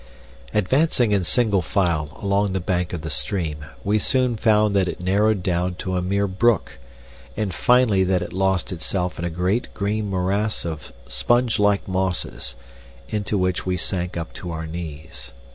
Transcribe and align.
Advancing 0.51 1.11
in 1.11 1.23
single 1.23 1.61
file 1.61 2.17
along 2.23 2.53
the 2.53 2.59
bank 2.59 2.91
of 2.91 3.01
the 3.01 3.09
stream, 3.11 3.63
we 3.83 3.99
soon 3.99 4.35
found 4.35 4.75
that 4.75 4.87
it 4.87 4.99
narrowed 4.99 5.43
down 5.43 5.75
to 5.75 5.95
a 5.95 6.01
mere 6.01 6.25
brook, 6.25 6.79
and 7.37 7.53
finally 7.53 8.03
that 8.03 8.23
it 8.23 8.33
lost 8.33 8.71
itself 8.71 9.19
in 9.19 9.25
a 9.25 9.29
great 9.29 9.71
green 9.75 10.09
morass 10.09 10.65
of 10.65 10.91
sponge 11.07 11.59
like 11.59 11.87
mosses, 11.87 12.55
into 13.09 13.37
which 13.37 13.63
we 13.67 13.77
sank 13.77 14.17
up 14.17 14.33
to 14.33 14.49
our 14.51 14.65
knees. 14.65 15.33